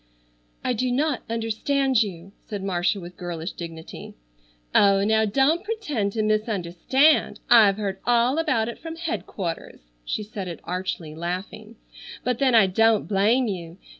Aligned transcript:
"I 0.63 0.73
do 0.73 0.91
not 0.91 1.21
understand 1.29 2.01
you," 2.01 2.31
said 2.39 2.63
Marcia 2.63 2.99
with 2.99 3.17
girlish 3.17 3.51
dignity. 3.51 4.15
"Oh, 4.73 5.03
now 5.03 5.25
don't 5.25 5.63
pretend 5.63 6.13
to 6.13 6.23
misunderstand. 6.23 7.39
I've 7.51 7.77
heard 7.77 7.99
all 8.03 8.39
about 8.39 8.67
it 8.67 8.79
from 8.79 8.95
headquarters," 8.95 9.81
she 10.03 10.23
said 10.23 10.47
it 10.47 10.59
archly, 10.63 11.13
laughing. 11.13 11.75
"But 12.23 12.39
then 12.39 12.55
I 12.55 12.65
don't 12.65 13.07
blame 13.07 13.45
you. 13.45 13.77